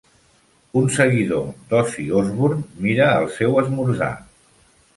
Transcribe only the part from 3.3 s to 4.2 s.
seu esmorzar.